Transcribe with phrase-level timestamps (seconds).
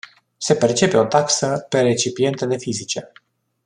[0.39, 3.11] Se percepe o taxă pe recipientele fizice.